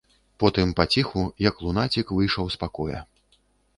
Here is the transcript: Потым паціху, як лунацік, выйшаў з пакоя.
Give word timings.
Потым 0.43 0.71
паціху, 0.79 1.21
як 1.49 1.61
лунацік, 1.67 2.07
выйшаў 2.21 2.45
з 2.57 2.63
пакоя. 2.67 2.99